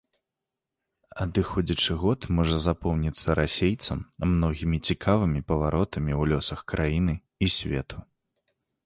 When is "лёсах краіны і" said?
6.33-7.53